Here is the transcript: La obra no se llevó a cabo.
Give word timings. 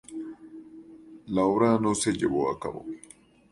La 1.27 1.43
obra 1.45 1.77
no 1.77 1.93
se 1.93 2.11
llevó 2.13 2.49
a 2.49 2.59
cabo. 2.59 2.83